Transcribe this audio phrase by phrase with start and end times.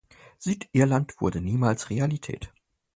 [0.39, 2.51] Südirland wurde niemals Realität.